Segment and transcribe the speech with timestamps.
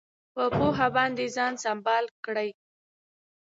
[0.33, 2.49] په پوهه باندې خپل ځان سمبال کړئ.